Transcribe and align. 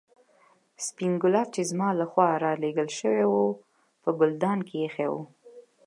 سپين 0.85 1.13
ګلاب 1.23 1.47
چې 1.55 1.61
زما 1.71 1.89
له 1.99 2.05
خوا 2.11 2.29
رالېږل 2.43 2.87
شوي 2.99 3.25
وو 3.31 3.45
په 4.01 4.09
ګلدان 4.19 4.59
کې 4.67 4.75
ایښي 4.81 5.07
وو. 5.11 5.21